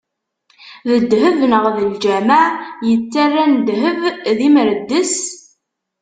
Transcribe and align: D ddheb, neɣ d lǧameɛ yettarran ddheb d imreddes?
D 0.87 0.91
ddheb, 1.01 1.37
neɣ 1.51 1.65
d 1.75 1.77
lǧameɛ 1.91 2.43
yettarran 2.89 3.53
ddheb 3.57 4.01
d 4.37 4.39
imreddes? 4.47 5.15